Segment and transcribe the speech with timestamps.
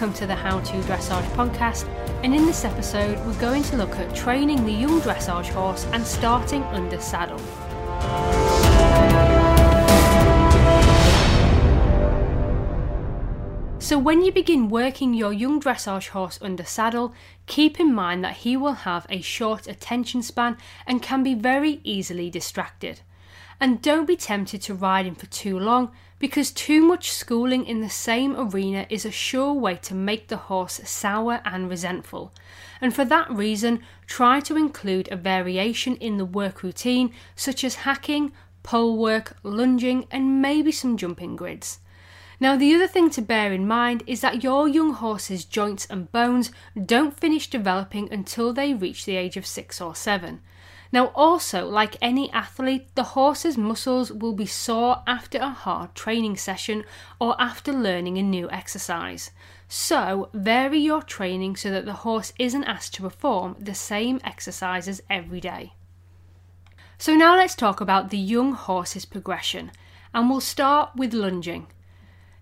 [0.00, 1.86] Welcome to the How to Dressage podcast,
[2.24, 6.02] and in this episode, we're going to look at training the young dressage horse and
[6.06, 7.38] starting under saddle.
[13.78, 17.12] So, when you begin working your young dressage horse under saddle,
[17.44, 20.56] keep in mind that he will have a short attention span
[20.86, 23.02] and can be very easily distracted.
[23.60, 25.90] And don't be tempted to ride him for too long
[26.20, 30.36] because too much schooling in the same arena is a sure way to make the
[30.36, 32.32] horse sour and resentful.
[32.80, 37.86] And for that reason, try to include a variation in the work routine, such as
[37.86, 41.78] hacking, pole work, lunging, and maybe some jumping grids.
[42.38, 46.12] Now, the other thing to bear in mind is that your young horse's joints and
[46.12, 46.50] bones
[46.86, 50.40] don't finish developing until they reach the age of six or seven.
[50.92, 56.36] Now, also, like any athlete, the horse's muscles will be sore after a hard training
[56.36, 56.84] session
[57.20, 59.30] or after learning a new exercise.
[59.68, 65.00] So, vary your training so that the horse isn't asked to perform the same exercises
[65.08, 65.74] every day.
[66.98, 69.70] So, now let's talk about the young horse's progression,
[70.12, 71.68] and we'll start with lunging.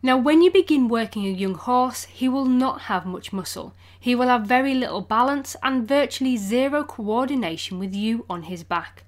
[0.00, 3.74] Now, when you begin working a young horse, he will not have much muscle.
[3.98, 9.02] He will have very little balance and virtually zero coordination with you on his back.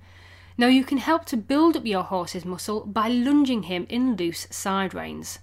[0.58, 4.48] Now, you can help to build up your horse's muscle by lunging him in loose
[4.50, 5.38] side reins.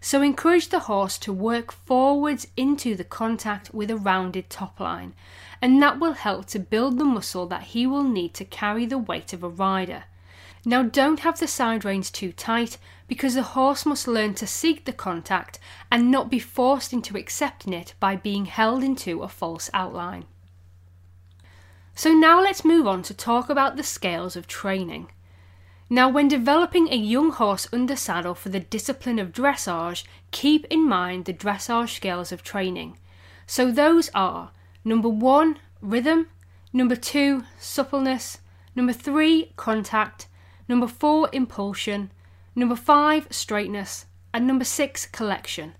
[0.00, 5.14] So, encourage the horse to work forwards into the contact with a rounded top line,
[5.60, 8.98] and that will help to build the muscle that he will need to carry the
[8.98, 10.04] weight of a rider.
[10.66, 14.84] Now, don't have the side reins too tight because the horse must learn to seek
[14.84, 15.58] the contact
[15.92, 20.24] and not be forced into accepting it by being held into a false outline.
[21.94, 25.08] So, now let's move on to talk about the scales of training.
[25.90, 30.88] Now, when developing a young horse under saddle for the discipline of dressage, keep in
[30.88, 32.96] mind the dressage scales of training.
[33.46, 34.50] So, those are
[34.82, 36.28] number one, rhythm,
[36.72, 38.38] number two, suppleness,
[38.74, 40.26] number three, contact,
[40.68, 42.10] number four, impulsion,
[42.54, 45.74] number five, straightness, and number six, collection.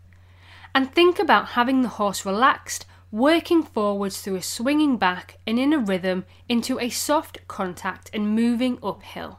[0.75, 5.73] And think about having the horse relaxed, working forwards through a swinging back and in
[5.73, 9.39] a rhythm into a soft contact and moving uphill.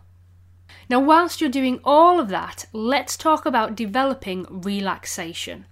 [0.89, 5.65] Now, whilst you're doing all of that, let's talk about developing relaxation.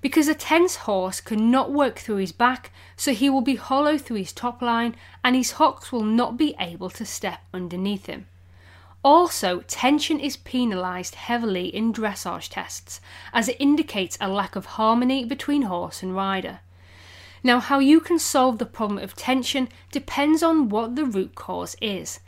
[0.00, 4.18] Because a tense horse cannot work through his back, so he will be hollow through
[4.18, 8.26] his top line and his hocks will not be able to step underneath him.
[9.06, 13.00] Also, tension is penalised heavily in dressage tests,
[13.32, 16.58] as it indicates a lack of harmony between horse and rider.
[17.40, 21.76] Now, how you can solve the problem of tension depends on what the root cause
[21.80, 22.18] is.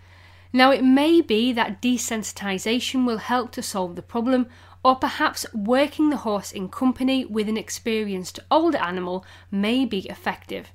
[0.52, 4.46] Now, it may be that desensitisation will help to solve the problem,
[4.84, 10.70] or perhaps working the horse in company with an experienced older animal may be effective.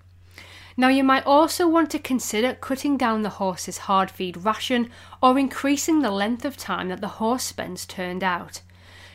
[0.75, 4.89] Now, you might also want to consider cutting down the horse's hard feed ration
[5.21, 8.61] or increasing the length of time that the horse spends turned out.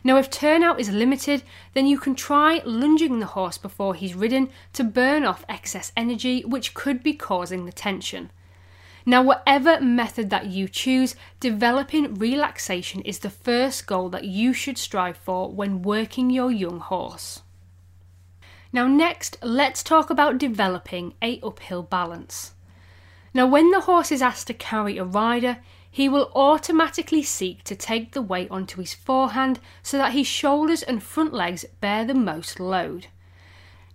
[0.04, 1.42] Now, if turnout is limited,
[1.74, 6.42] then you can try lunging the horse before he's ridden to burn off excess energy,
[6.42, 8.30] which could be causing the tension.
[9.04, 14.78] Now, whatever method that you choose, developing relaxation is the first goal that you should
[14.78, 17.42] strive for when working your young horse.
[18.72, 22.52] Now, next, let's talk about developing a uphill balance.
[23.32, 25.58] Now, when the horse is asked to carry a rider,
[25.90, 30.82] he will automatically seek to take the weight onto his forehand so that his shoulders
[30.82, 33.06] and front legs bear the most load.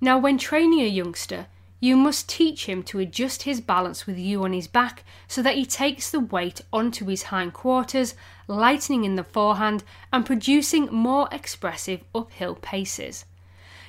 [0.02, 1.48] Now, when training a youngster,
[1.80, 5.56] you must teach him to adjust his balance with you on his back so that
[5.56, 8.16] he takes the weight onto his hindquarters,
[8.48, 13.26] lightening in the forehand and producing more expressive uphill paces.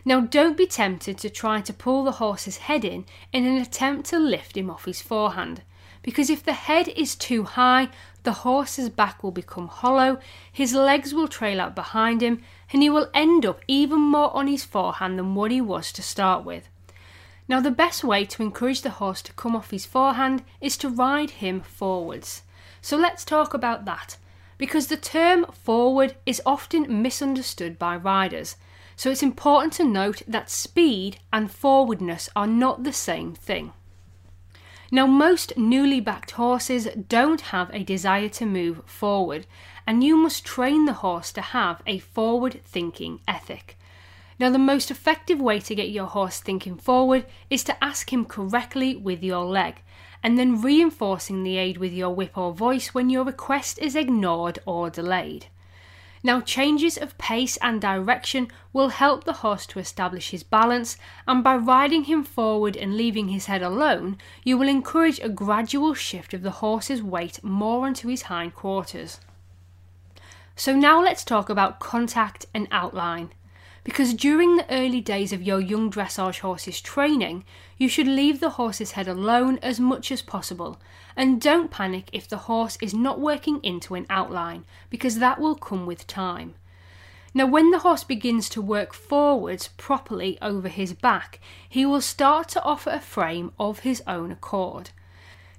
[0.07, 4.11] Now, don't be tempted to try to pull the horse's head in in an attempt
[4.11, 5.63] to lift him off his forehand,
[6.03, 7.89] because if the head is too high,
[8.23, 10.19] the horse's back will become hollow,
[10.53, 14.47] his legs will trail out behind him, and he will end up even more on
[14.47, 16.69] his forehand than what he was to start with.
[17.49, 20.91] Now, the best way to encourage the horse to come off his forehand is to
[20.91, 22.43] ride him forwards.
[22.83, 24.19] So, let's talk about that,
[24.59, 28.57] because the term forward is often misunderstood by riders
[28.96, 33.73] so it's important to note that speed and forwardness are not the same thing.
[34.91, 39.46] Now, most newly backed horses don't have a desire to move forward,
[39.87, 43.76] and you must train the horse to have a forward thinking ethic.
[44.38, 48.25] Now, the most effective way to get your horse thinking forward is to ask him
[48.25, 49.82] correctly with your leg,
[50.23, 54.58] and then reinforcing the aid with your whip or voice when your request is ignored
[54.67, 55.47] or delayed.
[56.26, 60.97] Now, changes of pace and direction will help the horse to establish his balance,
[61.29, 65.93] and by riding him forward and leaving his head alone, you will encourage a gradual
[65.93, 69.21] shift of the horse's weight more onto his hind quarters.
[70.56, 73.31] So, now let's talk about contact and outline.
[73.85, 77.45] Because during the early days of your young dressage horse's training,
[77.77, 80.81] you should leave the horse's head alone as much as possible,
[81.15, 85.55] and don't panic if the horse is not working into an outline, because that will
[85.55, 86.55] come with time.
[87.35, 91.39] Now, when the horse begins to work forwards properly over his back,
[91.69, 94.91] he will start to offer a frame of his own accord.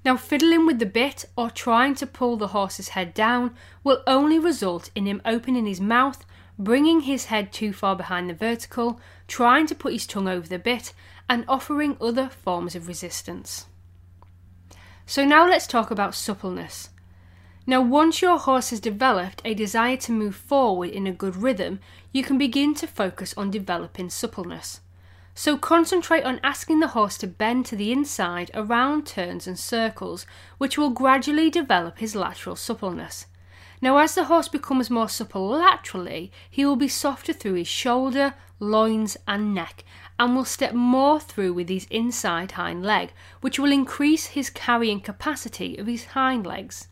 [0.04, 4.40] Now, fiddling with the bit or trying to pull the horse's head down will only
[4.40, 6.26] result in him opening his mouth
[6.58, 10.60] bringing his head too far behind the vertical, trying to put his tongue over the
[10.60, 10.94] bit,
[11.30, 13.66] and offering other forms of resistance.
[15.06, 16.90] So now let's talk about suppleness.
[17.68, 21.80] Now, once your horse has developed a desire to move forward in a good rhythm,
[22.12, 24.82] you can begin to focus on developing suppleness.
[25.34, 30.28] So, concentrate on asking the horse to bend to the inside around turns and circles,
[30.60, 33.26] which will gradually develop his lateral suppleness.
[33.82, 38.36] Now, as the horse becomes more supple laterally, he will be softer through his shoulder,
[38.60, 39.84] loins, and neck,
[40.18, 43.12] and will step more through with his inside hind leg,
[43.42, 46.88] which will increase his carrying capacity of his hind legs.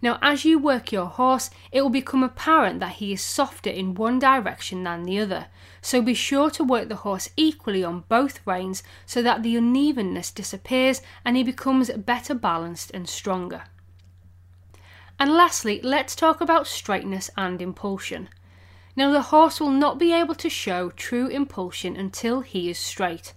[0.00, 3.94] Now, as you work your horse, it will become apparent that he is softer in
[3.94, 5.46] one direction than the other.
[5.80, 10.32] So be sure to work the horse equally on both reins so that the unevenness
[10.32, 13.62] disappears and he becomes better balanced and stronger.
[15.22, 18.28] And lastly, let's talk about straightness and impulsion.
[18.96, 23.32] Now, the horse will not be able to show true impulsion until he is straight.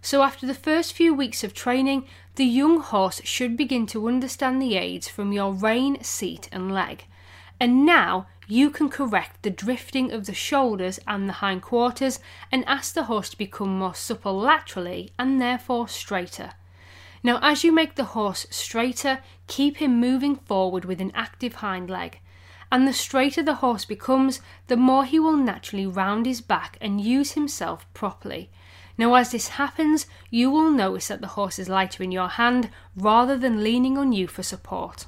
[0.00, 2.06] So, after the first few weeks of training,
[2.36, 7.04] the young horse should begin to understand the aids from your rein, seat, and leg.
[7.60, 12.18] And now you can correct the drifting of the shoulders and the hindquarters
[12.50, 16.52] and ask the horse to become more supple laterally and therefore straighter.
[17.22, 21.90] Now, as you make the horse straighter, keep him moving forward with an active hind
[21.90, 22.20] leg.
[22.70, 27.00] And the straighter the horse becomes, the more he will naturally round his back and
[27.00, 28.50] use himself properly.
[28.98, 32.70] Now, as this happens, you will notice that the horse is lighter in your hand
[32.96, 35.06] rather than leaning on you for support.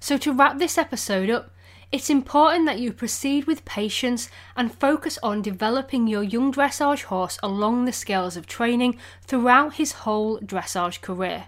[0.00, 1.50] So, to wrap this episode up,
[1.90, 7.38] it's important that you proceed with patience and focus on developing your young dressage horse
[7.42, 11.46] along the scales of training throughout his whole dressage career.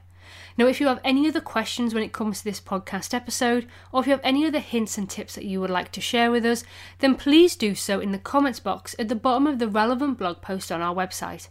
[0.57, 4.01] Now, if you have any other questions when it comes to this podcast episode, or
[4.01, 6.47] if you have any other hints and tips that you would like to share with
[6.47, 6.65] us,
[7.01, 10.41] then please do so in the comments box at the bottom of the relevant blog
[10.41, 11.49] post on our website.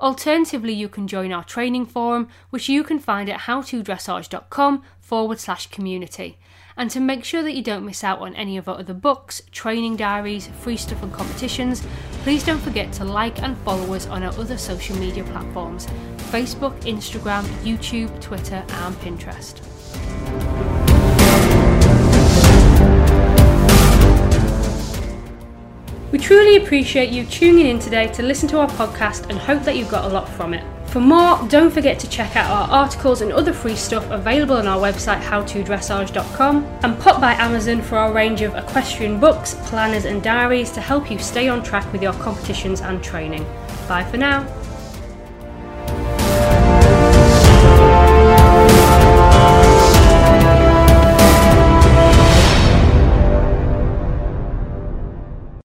[0.00, 5.68] Alternatively, you can join our training forum, which you can find at howtodressage.com forward slash
[5.68, 6.38] community.
[6.76, 9.42] And to make sure that you don't miss out on any of our other books,
[9.52, 11.86] training diaries, free stuff, and competitions,
[12.22, 15.86] please don't forget to like and follow us on our other social media platforms
[16.30, 19.60] Facebook, Instagram, YouTube, Twitter, and Pinterest.
[26.10, 29.76] We truly appreciate you tuning in today to listen to our podcast and hope that
[29.76, 30.64] you got a lot from it.
[30.94, 34.68] For more, don't forget to check out our articles and other free stuff available on
[34.68, 40.22] our website howtodressage.com and pop by Amazon for our range of equestrian books, planners, and
[40.22, 43.44] diaries to help you stay on track with your competitions and training.
[43.88, 44.46] Bye for now.